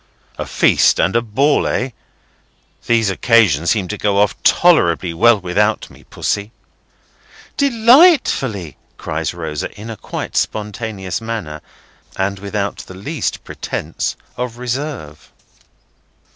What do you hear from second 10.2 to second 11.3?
spontaneous